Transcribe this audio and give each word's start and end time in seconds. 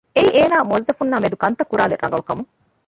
އެއީ 0.15 0.29
އޭނާ 0.35 0.57
މުއައްޒަފުންނާ 0.69 1.15
މެދު 1.23 1.37
ކަންތައް 1.43 1.69
ކުރާލެއް 1.71 2.03
ރަނގަޅު 2.03 2.23
ކަމުން 2.29 2.49